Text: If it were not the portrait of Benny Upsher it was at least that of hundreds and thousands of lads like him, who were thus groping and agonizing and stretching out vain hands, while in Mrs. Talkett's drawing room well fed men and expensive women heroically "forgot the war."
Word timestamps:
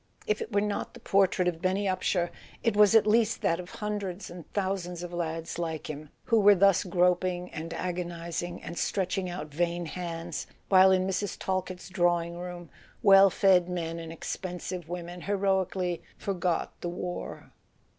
If 0.25 0.41
it 0.41 0.51
were 0.51 0.61
not 0.61 0.95
the 0.95 0.99
portrait 0.99 1.47
of 1.47 1.61
Benny 1.61 1.85
Upsher 1.85 2.31
it 2.63 2.75
was 2.75 2.95
at 2.95 3.05
least 3.05 3.43
that 3.43 3.59
of 3.59 3.69
hundreds 3.69 4.31
and 4.31 4.51
thousands 4.51 5.03
of 5.03 5.13
lads 5.13 5.59
like 5.59 5.91
him, 5.91 6.09
who 6.23 6.39
were 6.39 6.55
thus 6.55 6.83
groping 6.83 7.51
and 7.51 7.71
agonizing 7.75 8.63
and 8.63 8.79
stretching 8.79 9.29
out 9.29 9.49
vain 9.53 9.85
hands, 9.85 10.47
while 10.69 10.89
in 10.89 11.05
Mrs. 11.05 11.37
Talkett's 11.37 11.87
drawing 11.87 12.35
room 12.39 12.71
well 13.03 13.29
fed 13.29 13.69
men 13.69 13.99
and 13.99 14.11
expensive 14.11 14.89
women 14.89 15.21
heroically 15.21 16.01
"forgot 16.17 16.73
the 16.81 16.89
war." 16.89 17.51